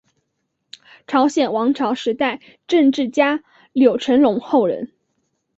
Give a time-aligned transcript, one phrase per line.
[1.05, 4.91] 朝鲜王朝时代政治家柳成龙后人。